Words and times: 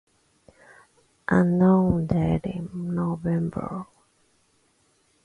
Unknown 1.27 2.07
date 2.07 2.45
in 2.45 2.71
Nov. 2.95 3.21